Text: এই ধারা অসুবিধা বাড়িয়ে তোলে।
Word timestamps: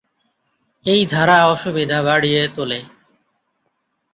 এই 0.85 1.01
ধারা 1.05 1.37
অসুবিধা 1.45 1.99
বাড়িয়ে 2.03 2.41
তোলে। 2.55 2.79